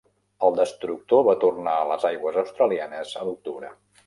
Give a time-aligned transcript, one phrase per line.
[0.45, 3.73] El destructor va tornar a les aigües australianes a l'octubre.